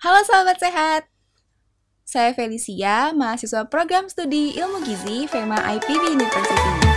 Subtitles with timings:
[0.00, 1.12] Halo sahabat sehat.
[2.08, 6.89] Saya Felicia, mahasiswa program studi Ilmu Gizi FEMA IPB University.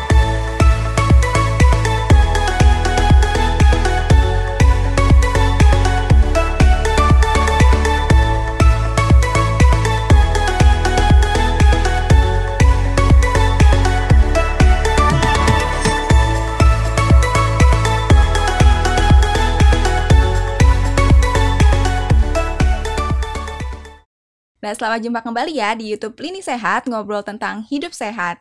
[24.63, 28.39] Nah, selamat jumpa kembali ya di YouTube Lini Sehat, ngobrol tentang hidup sehat.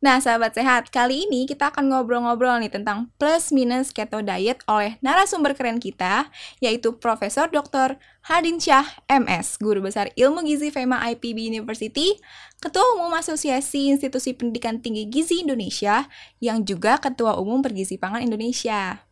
[0.00, 4.96] Nah, sahabat sehat, kali ini kita akan ngobrol-ngobrol nih tentang plus minus keto diet oleh
[5.04, 6.32] narasumber keren kita,
[6.64, 8.00] yaitu Profesor Dr.
[8.24, 12.16] Hadin Syah, MS, Guru Besar Ilmu Gizi FEMA IPB University,
[12.56, 16.08] Ketua Umum Asosiasi Institusi Pendidikan Tinggi Gizi Indonesia,
[16.40, 19.04] yang juga Ketua Umum Pergizi Pangan Indonesia.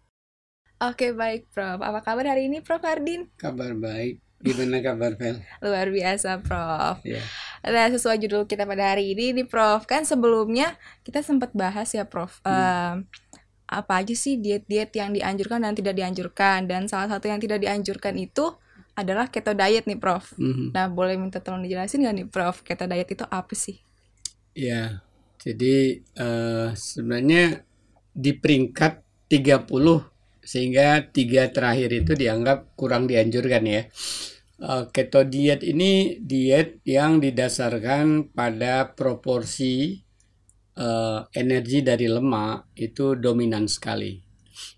[0.81, 1.85] Oke, baik Prof.
[1.85, 3.29] Apa kabar hari ini Prof Hardin?
[3.37, 4.25] Kabar baik.
[4.45, 5.41] Gimana kabar Vel?
[5.65, 7.01] Luar biasa Prof.
[7.01, 7.25] Ya.
[7.65, 12.05] Nah, sesuai judul kita pada hari ini nih Prof, kan sebelumnya kita sempat bahas ya
[12.05, 12.45] Prof.
[12.45, 13.09] em,
[13.65, 18.15] apa aja sih diet-diet yang dianjurkan dan tidak dianjurkan dan salah satu yang tidak dianjurkan
[18.21, 18.53] itu
[18.95, 20.37] adalah keto diet nih Prof.
[20.37, 20.77] Mhm.
[20.77, 23.81] Nah, boleh minta tolong dijelasin nggak nih Prof, keto diet itu apa sih?
[24.55, 25.01] Ya.
[25.41, 27.65] Jadi eh, sebenarnya
[28.15, 28.93] di peringkat
[29.29, 33.83] 30 sehingga tiga terakhir itu dianggap kurang dianjurkan ya.
[34.55, 39.99] Eh, keto diet ini diet yang didasarkan pada proporsi
[40.79, 44.15] eh, energi dari lemak itu dominan sekali.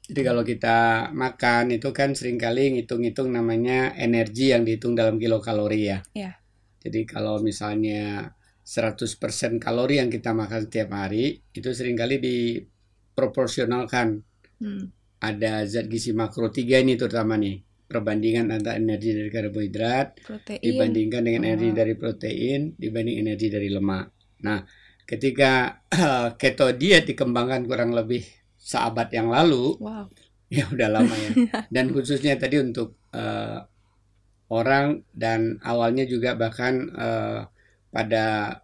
[0.09, 5.93] Jadi kalau kita makan itu kan sering kali ngitung-ngitung namanya energi yang dihitung dalam kilokalori
[5.93, 6.01] ya.
[6.17, 6.41] Iya.
[6.81, 8.33] Jadi kalau misalnya
[8.65, 14.25] 100% kalori yang kita makan setiap hari itu sering kali diproporsionalkan
[14.57, 14.89] Hmm.
[15.21, 17.61] ada zat gizi makro 3 ini terutama nih
[17.97, 20.61] perbandingan antara energi dari karbohidrat Protein.
[20.61, 21.49] dibandingkan dengan Oh.
[21.49, 24.07] energi dari protein dibanding energi dari lemak.
[24.45, 24.61] Nah,
[25.03, 25.81] ketika
[26.41, 28.21] keto diet dikembangkan kurang lebih
[28.55, 30.13] seabad yang lalu, Wow.
[30.53, 31.31] ya udah lama ya.
[31.75, 33.59] Dan khususnya tadi untuk eh,
[34.47, 37.41] orang dan awalnya juga bahkan eh,
[37.89, 38.61] pada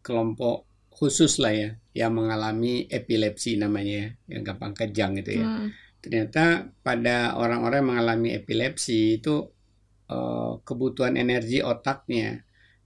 [0.00, 5.68] kelompok khusus lah ya yang mengalami epilepsi namanya ya, yang gampang kejang itu ya Hmm.
[6.02, 9.46] Ternyata pada orang-orang yang mengalami epilepsi itu
[10.10, 12.42] eh, kebutuhan energi otaknya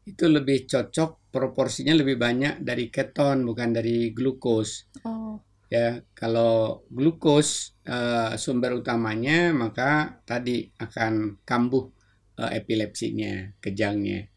[0.06, 5.40] itu lebih cocok proporsinya lebih banyak dari keton bukan dari glukos Oh.
[5.72, 11.88] ya kalau glukos eh, sumber utamanya maka tadi akan kambuh
[12.36, 14.28] eh, epilepsinya kejangnya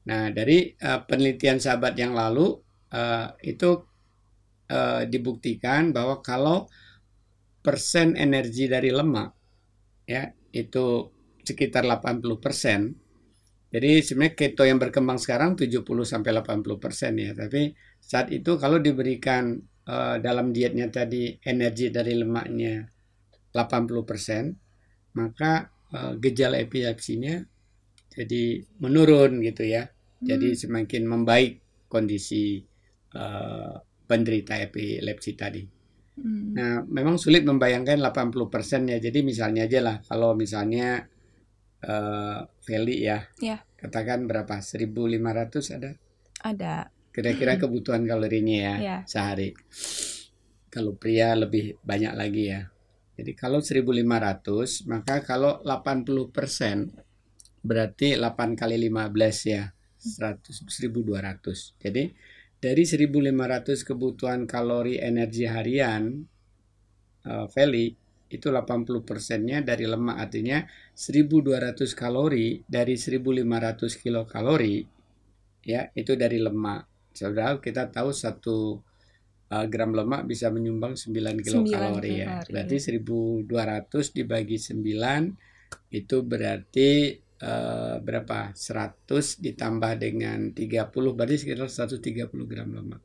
[0.00, 2.56] nah dari penelitian sahabat yang lalu
[3.44, 3.84] itu
[5.12, 6.66] dibuktikan bahwa kalau
[7.60, 9.30] persen energi dari lemak
[10.08, 11.06] ya itu
[11.46, 13.70] sekitar 80%.
[13.70, 17.70] Jadi sebenarnya keto yang berkembang sekarang 70 sampai 80% ya, tapi
[18.02, 19.54] saat itu kalau diberikan
[19.86, 22.82] eh, dalam dietnya tadi energi dari lemaknya
[23.54, 27.38] 80%, maka eh, gejala epilepsinya
[28.10, 29.86] jadi menurun gitu ya.
[30.20, 32.58] Jadi semakin membaik kondisi
[33.14, 33.74] eh,
[34.10, 35.79] penderita epilepsi tadi.
[36.20, 36.52] Hmm.
[36.52, 39.00] Nah, memang sulit membayangkan 80% ya.
[39.00, 41.08] Jadi misalnya aja lah, kalau misalnya
[41.80, 43.64] eh Feli ya, Ya.
[43.80, 44.60] katakan berapa?
[44.60, 45.96] 1.500 ada?
[46.44, 46.92] Ada.
[47.10, 48.96] Kira-kira kebutuhan kalorinya ya Ya.
[49.08, 49.56] sehari.
[50.68, 52.68] Kalau pria lebih banyak lagi ya.
[53.16, 56.92] Jadi kalau 1.500, maka kalau 80%
[57.60, 61.76] berarti 8 kali 15 ya, 100, 1.200.
[61.80, 62.12] Jadi
[62.60, 66.20] dari 1.500 kebutuhan kalori energi harian,
[67.24, 67.88] eh, Feli,
[68.30, 70.16] itu 80 persennya dari lemak.
[70.20, 70.62] Artinya
[70.94, 74.84] 1.200 kalori dari 1.500 kilokalori,
[75.64, 77.10] ya itu dari lemak.
[77.16, 78.78] Saudara kita tahu satu
[79.50, 82.44] eh, gram lemak bisa menyumbang 9 kilokalori ya.
[82.44, 85.50] Berarti 1.200 dibagi 9
[85.90, 86.90] itu berarti
[87.40, 88.52] eh, berapa?
[88.52, 93.02] 100 ditambah dengan 30 berarti sekitar 130 gram lemak.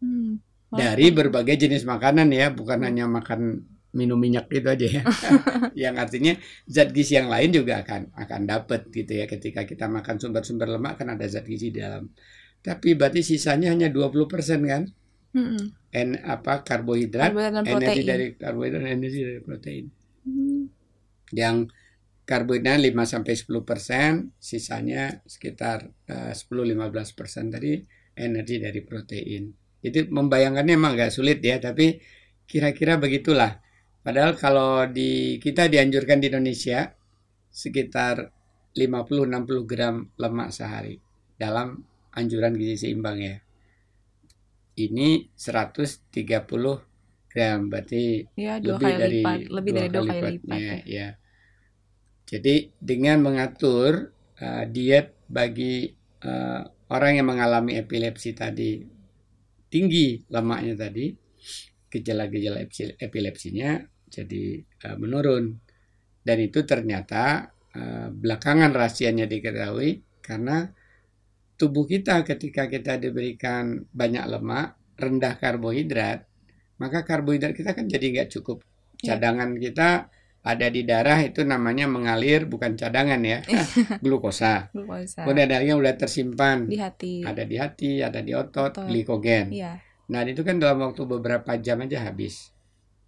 [0.00, 0.40] Hmm.
[0.70, 5.02] Dari berbagai jenis makanan ya, bukan hanya makan minum minyak itu aja ya.
[5.88, 6.38] yang artinya
[6.70, 11.02] zat gizi yang lain juga akan akan dapat gitu ya ketika kita makan sumber-sumber lemak
[11.02, 12.06] kan ada zat gizi di dalam.
[12.60, 14.30] Tapi berarti sisanya hanya 20%
[14.68, 14.82] kan?
[15.30, 15.74] Hmm.
[15.90, 19.84] En apa karbohidrat, Karbohidrat dan energi dari karbohidrat, energi dari protein.
[20.22, 20.70] Hmm.
[21.34, 21.56] Yang
[22.30, 27.82] karbohidrat 5 sampai 10%, sisanya sekitar eh, 10-15% tadi
[28.14, 29.50] energi dari protein.
[29.82, 31.98] Jadi membayangkannya emang agak sulit ya, tapi
[32.46, 33.58] kira-kira begitulah.
[34.06, 36.86] Padahal kalau di kita dianjurkan di Indonesia
[37.50, 38.30] sekitar
[38.78, 41.02] 50-60 gram lemak sehari
[41.34, 41.82] dalam
[42.14, 43.36] anjuran gizi seimbang ya.
[44.78, 46.14] Ini 130
[47.30, 50.80] gram berarti Ya, lebih kali dari lipat, lebih dua dari dua kali lipatnya, lipat.
[50.86, 50.86] ya.
[50.86, 51.08] ya.
[52.30, 55.90] Jadi dengan mengatur uh, diet bagi
[56.22, 56.62] uh,
[56.94, 58.78] orang yang mengalami epilepsi tadi
[59.66, 61.10] tinggi lemaknya tadi,
[61.90, 65.58] gejala-gejala epi- epilepsinya jadi uh, menurun.
[66.22, 70.70] Dan itu ternyata uh, belakangan rahasianya diketahui karena
[71.58, 76.30] tubuh kita ketika kita diberikan banyak lemak, rendah karbohidrat,
[76.78, 78.62] maka karbohidrat kita kan jadi nggak cukup.
[79.02, 79.18] Ya.
[79.18, 80.06] Cadangan kita
[80.40, 83.44] ada di darah itu namanya mengalir bukan cadangan ya,
[84.04, 84.72] glukosa.
[84.72, 87.20] Glukosa Kemudian ada yang udah tersimpan, di hati.
[87.20, 88.88] ada di hati, ada di otot, Otot.
[88.88, 89.52] glikogen.
[89.52, 89.76] Iya.
[90.10, 92.56] Nah itu kan dalam waktu beberapa jam aja habis.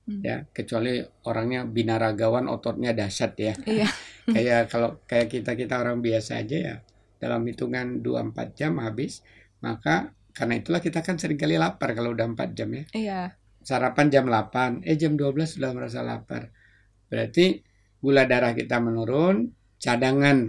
[0.02, 0.18] Hmm.
[0.20, 3.54] Ya, kecuali orangnya binaragawan ototnya dahsyat ya.
[3.64, 3.88] Iya.
[4.34, 6.74] kayak kalau kayak kita-kita orang biasa aja ya
[7.16, 9.22] dalam hitungan 2-4 jam habis,
[9.64, 12.84] maka karena itulah kita kan sering kali lapar kalau udah 4 jam ya.
[12.92, 13.20] Iya.
[13.62, 16.50] Sarapan jam 8, eh jam 12 sudah merasa lapar.
[17.12, 17.60] Berarti
[18.00, 20.48] gula darah kita menurun, cadangan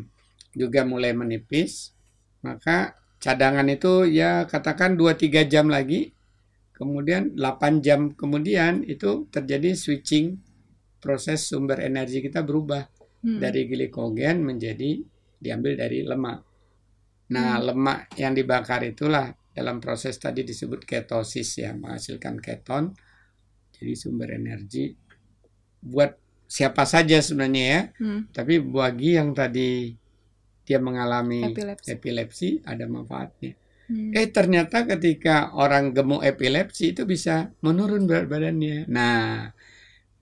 [0.56, 1.92] juga mulai menipis,
[2.40, 6.16] maka cadangan itu ya katakan 2-3 jam lagi,
[6.72, 10.40] kemudian 8 jam kemudian itu terjadi switching
[11.04, 12.88] proses sumber energi kita berubah
[13.24, 13.40] Hmm.
[13.40, 15.00] dari glikogen menjadi
[15.40, 16.44] diambil dari lemak.
[17.32, 17.72] Nah, Hmm.
[17.72, 22.92] lemak yang dibakar itulah dalam proses tadi disebut ketosis ya, menghasilkan keton.
[23.72, 24.92] Jadi sumber energi
[25.80, 26.23] buat
[26.54, 28.22] siapa saja sebenarnya ya, Hmm.
[28.30, 29.98] tapi bagi yang tadi
[30.64, 31.88] dia mengalami Epilepsi.
[31.90, 33.52] epilepsi ada manfaatnya.
[33.90, 34.14] Hmm.
[34.16, 38.86] Eh ternyata ketika orang gemuk epilepsi itu bisa menurun berat badannya.
[38.88, 39.50] Nah,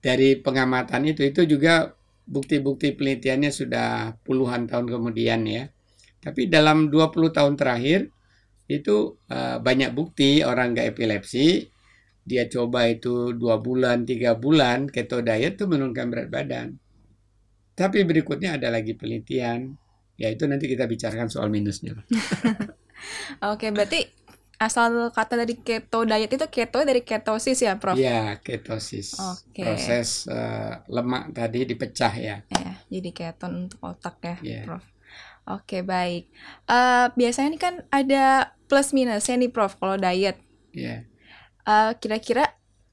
[0.02, 1.94] dari pengamatan itu itu juga
[2.26, 5.68] bukti-bukti penelitiannya sudah puluhan tahun kemudian ya.
[6.18, 8.10] Tapi dalam 20 tahun terakhir
[8.66, 8.96] itu
[9.28, 11.68] eh, banyak bukti orang nggak epilepsi
[12.22, 16.68] dia coba itu dua bulan tiga bulan keto diet tuh menurunkan berat badan.
[17.72, 19.74] Tapi berikutnya ada lagi penelitian,
[20.20, 21.96] yaitu nanti kita bicarakan soal minusnya.
[23.50, 24.06] Oke, berarti
[24.62, 27.98] asal kata dari keto diet itu keto dari ketosis ya, Prof?
[27.98, 29.18] Ya, ketosis.
[29.18, 29.66] Oke.
[29.66, 32.36] Proses eh, lemak tadi dipecah ya.
[32.46, 34.62] Ya, jadi keton untuk otak ya, Iya.
[34.68, 34.84] Prof.
[35.50, 36.30] Oke, baik.
[36.70, 40.38] Eh, biasanya ini kan ada plus minusnya nih, Prof, kalau diet.
[40.70, 41.02] Ya.
[41.62, 42.50] Eh, kira-kira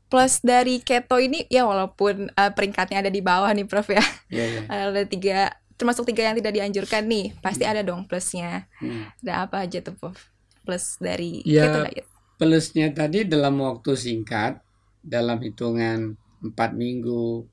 [0.10, 4.04] plus dari keto ini ya walaupun eh, peringkatnya ada di bawah nih, Prof ya.
[4.30, 4.62] Ya, ya.
[4.90, 7.34] Ada tiga, termasuk tiga yang tidak dianjurkan nih.
[7.42, 8.70] Pasti ada dong plusnya.
[8.78, 9.10] Hmm.
[9.26, 10.18] Ada apa aja tuh, Prof?
[10.66, 12.06] Plus dari Ya, keto diet.
[12.40, 14.62] Plusnya tadi dalam waktu singkat,
[15.02, 17.44] dalam hitungan 4 minggu,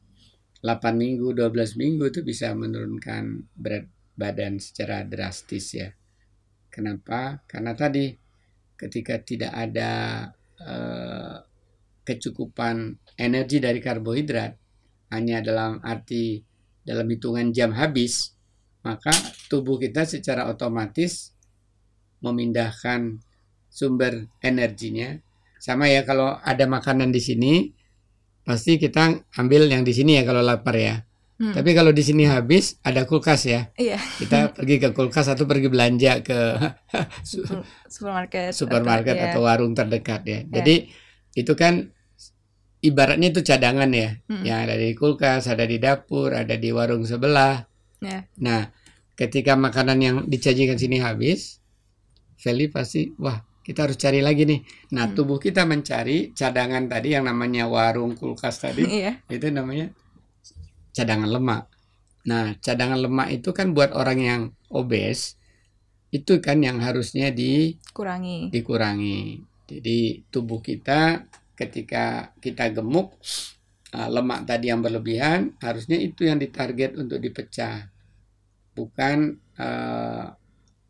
[0.63, 5.93] 8 minggu, 12 minggu itu bisa menurunkan berat badan secara drastis ya.
[6.73, 7.41] Kenapa?
[7.49, 8.13] Karena tadi
[8.77, 9.93] ketika tidak ada
[10.61, 11.37] eh,
[12.07, 14.53] kecukupan energi dari karbohidrat,
[15.11, 16.41] hanya dalam arti
[16.87, 18.31] dalam hitungan jam habis,
[18.87, 19.11] maka
[19.51, 21.35] tubuh kita secara otomatis
[22.23, 23.19] memindahkan
[23.67, 25.19] sumber energinya.
[25.59, 27.55] Sama ya kalau ada makanan di sini,
[28.47, 31.03] pasti kita ambil yang di sini ya kalau lapar ya.
[31.37, 31.53] Hmm.
[31.53, 33.69] Tapi kalau di sini habis, ada kulkas ya.
[33.77, 36.39] Iya, Kita pergi ke kulkas atau pergi belanja ke
[37.31, 37.45] su-
[37.87, 38.57] supermarket.
[38.57, 40.41] supermarket atau- atau warung terdekat ya.
[40.49, 40.89] Jadi
[41.37, 41.93] itu kan
[42.81, 44.17] ibaratnya itu cadangan ya.
[44.29, 44.43] Mm.
[44.45, 47.69] Yang ada di kulkas, ada di dapur, ada di warung sebelah.
[48.01, 48.25] Ya.
[48.41, 48.73] Nah,
[49.13, 51.61] ketika makanan yang disajikan sini habis,
[52.37, 54.61] Feli pasti wah kita harus cari lagi nih.
[54.93, 55.17] Nah, Hmm.
[55.17, 59.21] tubuh kita mencari cadangan tadi yang namanya warung kulkas tadi Iya.
[59.27, 59.91] itu namanya
[60.97, 61.63] cadangan lemak.
[62.31, 65.37] Nah, cadangan lemak itu kan buat orang yang obes
[66.17, 68.39] itu kan yang harusnya di Kurangi.
[68.55, 69.21] dikurangi.
[69.71, 69.99] Jadi
[70.33, 71.27] tubuh kita
[71.59, 73.09] ketika kita gemuk
[73.97, 77.91] uh, lemak tadi yang berlebihan harusnya itu yang ditarget untuk dipecah.
[78.77, 79.19] Bukan
[79.57, 80.25] uh,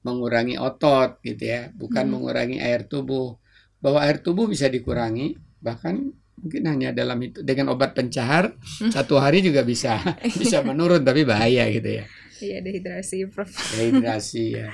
[0.06, 2.12] mengurangi otot gitu ya, bukan Hmm.
[2.18, 3.38] mengurangi air tubuh.
[3.82, 6.14] Bahwa air tubuh bisa dikurangi bahkan
[6.46, 8.92] mungkin hanya dalam itu dengan obat pencahar Hmm.
[8.94, 9.98] satu hari juga bisa
[10.40, 12.04] bisa menurun tapi bahaya gitu ya.
[12.38, 13.48] Iya, dehidrasi, Prof.
[13.48, 14.68] Dehidrasi ya.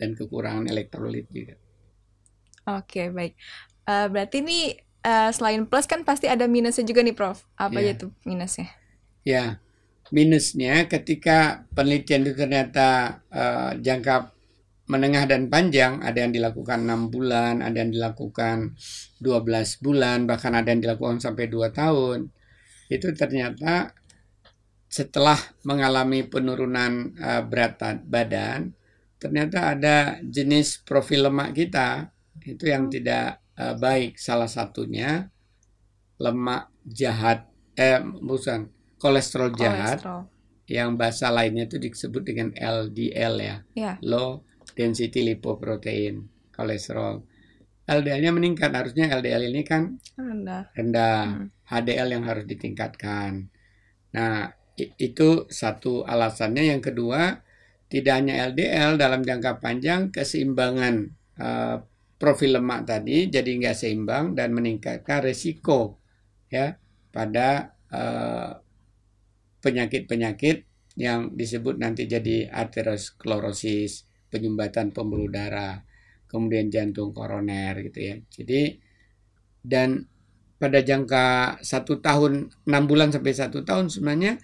[0.00, 1.54] Dan kekurangan elektrolit juga.
[2.68, 3.32] Oke, baik.
[3.88, 4.62] Eh, berarti nih
[5.04, 7.44] eh, selain plus kan pasti ada minusnya juga nih, Prof.
[7.56, 8.68] Apa aja tuh minusnya?
[9.24, 9.60] Ya,
[10.10, 14.32] minusnya ketika penelitian itu ternyata eh, jangka
[14.90, 18.74] menengah dan panjang, ada yang dilakukan enam bulan, ada yang dilakukan
[19.22, 22.34] 12 bulan, bahkan ada yang dilakukan sampai 2 tahun.
[22.90, 23.94] Itu ternyata
[24.90, 28.74] setelah mengalami penurunan uh, berat badan,
[29.22, 32.10] ternyata ada jenis profil lemak kita
[32.42, 32.94] itu yang hmm.
[32.98, 34.18] tidak uh, baik.
[34.18, 35.30] Salah satunya
[36.18, 37.46] lemak jahat,
[37.78, 40.22] eh bukan kolesterol jahat, kolesterol.
[40.66, 43.94] yang bahasa lainnya itu disebut dengan LDL ya, yeah.
[44.02, 47.22] low density lipoprotein kolesterol.
[47.90, 51.20] LDL-nya meningkat, harusnya LDL ini kan rendah, rendah.
[51.26, 51.46] Hmm.
[51.66, 53.50] HDL yang harus ditingkatkan.
[54.14, 56.70] Nah, itu satu alasannya.
[56.70, 57.42] Yang kedua,
[57.90, 61.10] tidak hanya LDL dalam jangka panjang keseimbangan
[61.42, 61.82] uh,
[62.20, 65.96] profil lemak tadi jadi nggak seimbang dan meningkatkan resiko
[66.52, 66.76] ya
[67.08, 68.50] pada eh,
[69.64, 70.68] penyakit-penyakit
[71.00, 75.82] yang disebut nanti jadi aterosklerosis, penyumbatan pembuluh darah,
[76.30, 78.14] kemudian jantung koroner gitu ya.
[78.30, 78.78] Jadi
[79.60, 80.08] dan
[80.60, 84.40] pada jangka satu tahun enam bulan sampai satu tahun sebenarnya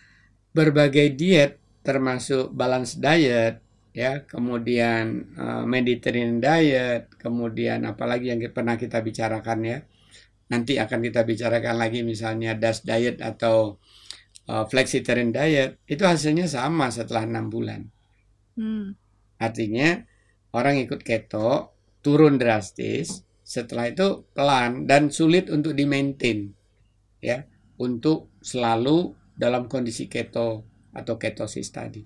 [0.56, 3.60] berbagai diet termasuk balance diet
[3.92, 9.78] ya kemudian uh, Mediterranean diet kemudian apalagi yang pernah kita bicarakan ya
[10.48, 13.76] nanti akan kita bicarakan lagi misalnya DAS diet atau
[14.48, 17.88] uh, flexitarian diet itu hasilnya sama setelah enam bulan
[18.56, 18.96] hmm.
[19.36, 20.00] Artinya
[20.56, 26.50] orang ikut keto turun drastis setelah itu pelan dan sulit untuk di maintain
[27.22, 30.64] ya untuk selalu dalam kondisi keto
[30.96, 32.00] atau ketosis tadi.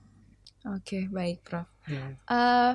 [0.67, 1.67] Oke, baik, Prof.
[1.87, 2.19] Hmm.
[2.27, 2.75] Uh,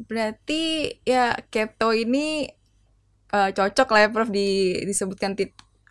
[0.00, 2.48] berarti ya keto ini
[3.30, 4.28] uh, cocok lah ya, Prof.
[4.32, 5.36] Di, disebutkan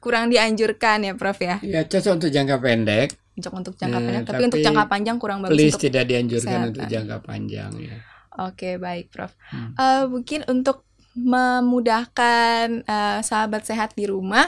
[0.01, 1.62] kurang dianjurkan ya, Prof ya.
[1.62, 3.15] Ya cocok untuk jangka pendek.
[3.36, 5.60] Cocok untuk jangka pendek, tapi, tapi untuk jangka panjang kurang bagus.
[5.60, 6.72] Please untuk tidak dianjurkan kesehatan.
[6.72, 7.98] untuk jangka panjang ya.
[8.36, 9.32] Oke, baik, Prof.
[9.51, 9.72] Hmm.
[9.75, 14.48] Uh, mungkin untuk memudahkan uh, sahabat sehat di rumah,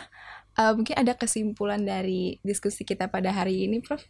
[0.60, 4.04] uh, mungkin ada kesimpulan dari diskusi kita pada hari ini, Prof.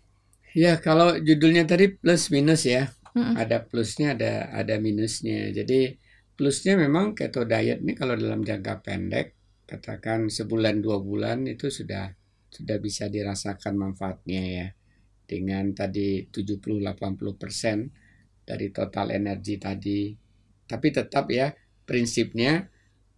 [0.58, 2.90] Ya, kalau judulnya tadi plus minus ya.
[3.14, 3.34] Hmm.
[3.38, 5.54] Ada plusnya, ada ada minusnya.
[5.54, 5.98] Jadi
[6.38, 9.38] plusnya memang keto diet ini kalau dalam jangka pendek,
[9.70, 12.14] katakan sebulan dua bulan itu sudah
[12.58, 14.68] sudah bisa dirasakan manfaatnya ya.
[15.28, 17.78] Dengan tadi 70-80 persen
[18.42, 20.16] dari total energi tadi.
[20.68, 21.52] Tapi tetap ya
[21.84, 22.64] prinsipnya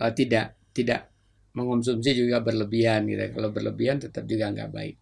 [0.01, 1.09] uh, tidak tidak
[1.53, 3.39] mengonsumsi juga berlebihan gitu.
[3.39, 4.97] Kalau berlebihan tetap juga nggak baik.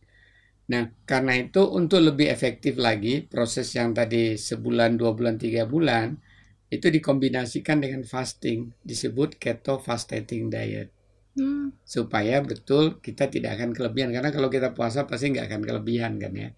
[0.67, 6.19] Nah, karena itu untuk lebih efektif lagi proses yang tadi sebulan, dua bulan, tiga bulan
[6.67, 10.91] itu dikombinasikan dengan fasting, disebut keto fasting diet.
[11.37, 11.69] Hmm.
[11.85, 16.33] Supaya betul kita tidak akan kelebihan karena kalau kita puasa pasti nggak akan kelebihan kan
[16.33, 16.49] ya.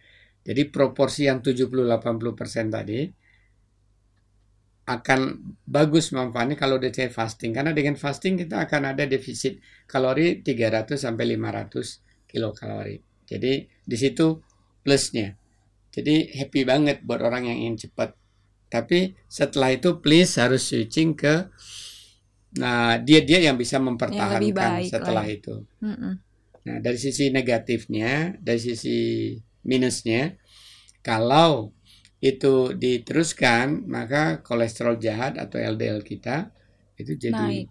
[0.47, 2.99] Jadi proporsi yang 70-80% tadi
[4.89, 5.19] akan
[5.69, 11.37] bagus manfaatnya kalau DC fasting karena dengan fasting kita akan ada defisit kalori 300 sampai
[11.37, 12.97] 500 kilokalori.
[13.29, 14.41] Jadi di situ
[14.81, 15.37] plusnya.
[15.93, 18.17] Jadi happy banget buat orang yang ingin cepat.
[18.69, 21.49] Tapi setelah itu please harus switching ke
[22.57, 25.29] nah dia dia yang bisa mempertahankan yang setelah lah.
[25.29, 25.55] itu.
[25.83, 26.13] Mm -mm.
[26.65, 28.97] Nah dari sisi negatifnya, dari sisi
[29.65, 30.33] minusnya,
[31.05, 31.73] kalau
[32.19, 36.51] itu diteruskan maka kolesterol jahat atau LDL kita
[36.99, 37.67] itu jadi Naik.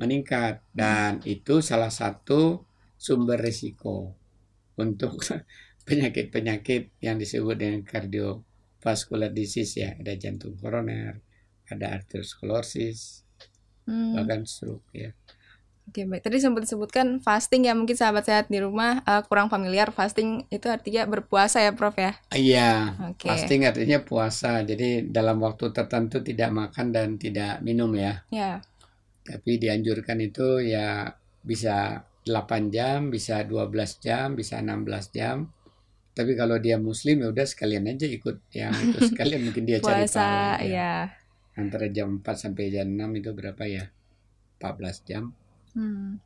[0.00, 2.64] meningkat dan itu salah satu
[2.96, 4.16] sumber risiko
[4.80, 5.20] untuk
[5.88, 11.20] penyakit-penyakit yang disebut dengan cardiovascular disease ya ada jantung koroner
[11.68, 13.25] ada arteriosklerosis
[13.86, 14.18] hmm.
[14.18, 15.10] bahkan stroke ya
[15.86, 19.94] Oke baik, tadi sempat disebutkan fasting ya mungkin sahabat sehat di rumah uh, kurang familiar
[19.94, 22.18] fasting itu artinya berpuasa ya Prof ya?
[22.34, 23.30] Iya, okay.
[23.30, 28.26] fasting artinya puasa, jadi dalam waktu tertentu tidak makan dan tidak minum ya.
[28.34, 28.66] Ya.
[29.22, 31.06] Tapi dianjurkan itu ya
[31.46, 35.46] bisa 8 jam, bisa 12 jam, bisa 16 jam.
[36.18, 40.10] Tapi kalau dia muslim ya udah sekalian aja ikut yang itu sekalian mungkin dia cari
[40.10, 40.18] tahu.
[40.18, 40.58] ya.
[40.66, 40.94] ya.
[41.56, 43.88] Antara jam 4 sampai jam 6 itu berapa ya?
[44.60, 45.32] 14 jam.
[45.72, 46.20] Hmm.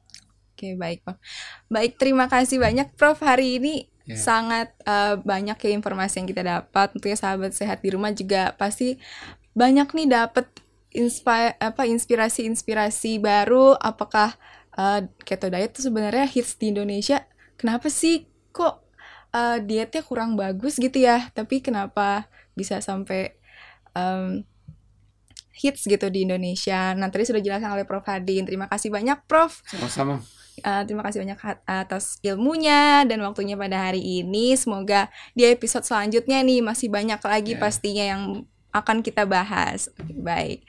[0.52, 1.16] Oke, okay, baik, Prof.
[1.72, 4.18] Baik, terima kasih banyak Prof hari ini ya.
[4.18, 6.92] sangat uh, banyak ya informasi yang kita dapat.
[6.92, 9.00] Tentunya sahabat sehat di rumah juga pasti
[9.54, 10.46] banyak nih dapat
[10.90, 14.34] inspire apa inspirasi-inspirasi baru apakah
[14.74, 17.22] uh, keto diet tuh sebenarnya hits di Indonesia
[17.54, 18.82] kenapa sih kok
[19.30, 22.26] uh, dietnya kurang bagus gitu ya tapi kenapa
[22.58, 23.38] bisa sampai
[23.94, 24.42] um,
[25.60, 26.96] hits gitu di Indonesia.
[26.96, 28.48] Nah tadi sudah dijelaskan oleh Prof Hadin.
[28.48, 29.60] Terima kasih banyak Prof.
[29.68, 30.24] Sama-sama.
[30.60, 34.56] Uh, terima kasih banyak atas ilmunya dan waktunya pada hari ini.
[34.56, 37.60] Semoga di episode selanjutnya nih masih banyak lagi yeah.
[37.60, 38.22] pastinya yang
[38.72, 39.92] akan kita bahas.
[40.00, 40.64] Baik.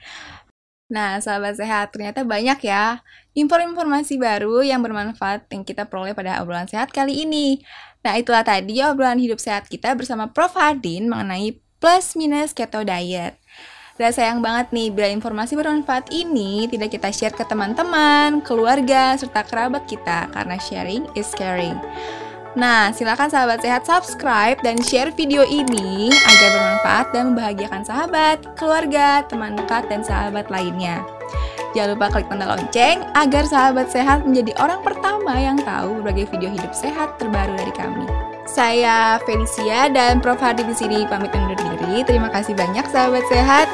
[0.92, 3.00] Nah, sahabat sehat, ternyata banyak ya
[3.32, 7.64] informasi baru yang bermanfaat yang kita peroleh pada obrolan sehat kali ini.
[8.04, 10.52] Nah, itulah tadi obrolan hidup sehat kita bersama Prof.
[10.52, 13.40] Hardin mengenai plus minus keto diet.
[14.00, 19.44] Dan sayang banget nih bila informasi bermanfaat ini tidak kita share ke teman-teman, keluarga, serta
[19.44, 21.76] kerabat kita karena sharing is caring.
[22.52, 29.24] Nah, silakan sahabat sehat subscribe dan share video ini agar bermanfaat dan membahagiakan sahabat, keluarga,
[29.24, 31.00] teman dekat, dan sahabat lainnya.
[31.72, 36.52] Jangan lupa klik tanda lonceng agar sahabat sehat menjadi orang pertama yang tahu berbagai video
[36.52, 38.04] hidup sehat terbaru dari kami.
[38.44, 41.71] Saya Felicia dan Prof Hadi di sini pamit undur diri.
[42.06, 43.66] Terima kasih banyak sahabat sehat.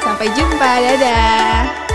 [0.00, 1.87] Sampai jumpa, dadah.